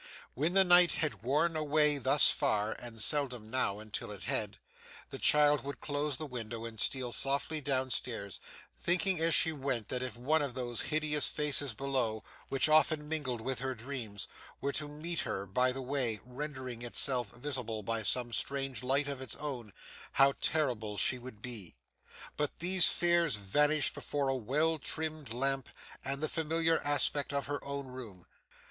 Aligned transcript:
When 0.33 0.53
the 0.53 0.63
night 0.63 0.93
had 0.93 1.21
worn 1.21 1.55
away 1.55 1.99
thus 1.99 2.31
far 2.31 2.71
(and 2.79 2.99
seldom 2.99 3.51
now 3.51 3.77
until 3.77 4.09
it 4.09 4.23
had) 4.23 4.57
the 5.11 5.19
child 5.19 5.63
would 5.63 5.79
close 5.79 6.17
the 6.17 6.25
window, 6.25 6.65
and 6.65 6.79
steal 6.79 7.11
softly 7.11 7.61
down 7.61 7.91
stairs, 7.91 8.41
thinking 8.79 9.19
as 9.19 9.35
she 9.35 9.51
went 9.51 9.89
that 9.89 10.01
if 10.01 10.17
one 10.17 10.41
of 10.41 10.55
those 10.55 10.81
hideous 10.89 11.27
faces 11.29 11.75
below, 11.75 12.23
which 12.49 12.67
often 12.67 13.07
mingled 13.07 13.41
with 13.41 13.59
her 13.59 13.75
dreams, 13.75 14.27
were 14.59 14.71
to 14.71 14.87
meet 14.87 15.19
her 15.19 15.45
by 15.45 15.71
the 15.71 15.83
way, 15.83 16.19
rendering 16.25 16.81
itself 16.81 17.29
visible 17.33 17.83
by 17.83 18.01
some 18.01 18.33
strange 18.33 18.81
light 18.81 19.07
of 19.07 19.21
its 19.21 19.35
own, 19.35 19.71
how 20.13 20.31
terrified 20.41 20.97
she 20.97 21.19
would 21.19 21.43
be. 21.43 21.75
But 22.37 22.57
these 22.57 22.89
fears 22.89 23.35
vanished 23.35 23.93
before 23.93 24.29
a 24.29 24.35
well 24.35 24.79
trimmed 24.79 25.31
lamp 25.31 25.69
and 26.03 26.23
the 26.23 26.27
familiar 26.27 26.79
aspect 26.83 27.31
of 27.31 27.45
her 27.45 27.63
own 27.63 27.85
room. 27.85 28.25